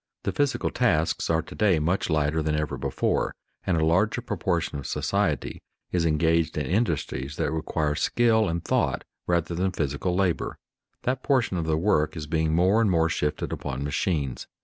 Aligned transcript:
The 0.23 0.31
physical 0.31 0.71
tasks 0.71 1.29
are 1.29 1.43
to 1.43 1.53
day 1.53 1.77
much 1.77 2.09
lighter 2.09 2.41
than 2.41 2.55
ever 2.55 2.75
before, 2.75 3.35
and 3.67 3.77
a 3.77 3.85
larger 3.85 4.19
proportion 4.21 4.79
of 4.79 4.87
society 4.87 5.61
is 5.91 6.07
engaged 6.07 6.57
in 6.57 6.65
industries 6.65 7.35
that 7.35 7.51
require 7.51 7.93
skill 7.93 8.49
and 8.49 8.65
thought 8.65 9.03
rather 9.27 9.53
than 9.53 9.71
physical 9.71 10.15
labor. 10.15 10.57
That 11.03 11.21
portion 11.21 11.55
of 11.57 11.67
the 11.67 11.77
work 11.77 12.17
is 12.17 12.25
being 12.25 12.55
more 12.55 12.81
and 12.81 12.89
more 12.89 13.09
shifted 13.09 13.53
upon 13.53 13.83
machines. 13.83 14.47